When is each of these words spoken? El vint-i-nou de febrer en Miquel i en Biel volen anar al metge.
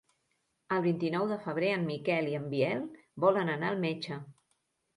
El 0.77 0.83
vint-i-nou 0.85 1.27
de 1.31 1.37
febrer 1.43 1.69
en 1.75 1.85
Miquel 1.91 2.31
i 2.33 2.35
en 2.41 2.49
Biel 2.55 2.83
volen 3.27 3.55
anar 3.59 3.73
al 3.73 3.81
metge. 3.87 4.21